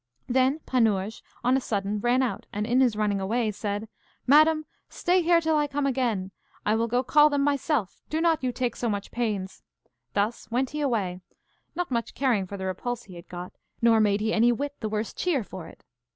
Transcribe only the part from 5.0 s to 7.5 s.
here till I come again; I will go call them